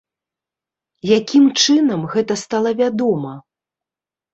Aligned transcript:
Якім 1.17 1.45
чынам 1.67 2.01
гэта 2.17 2.33
стала 2.47 2.77
вядома? 2.85 3.41